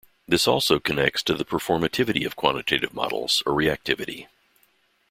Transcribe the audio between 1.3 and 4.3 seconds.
the performativity of quantitative models or reacitivity.